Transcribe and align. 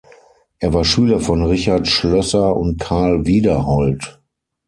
Er 0.57 0.73
war 0.73 0.83
Schüler 0.83 1.19
von 1.19 1.43
Richard 1.45 1.87
Schlösser 1.87 2.55
und 2.57 2.79
Carl 2.79 3.27
Wiederhold. 3.27 4.19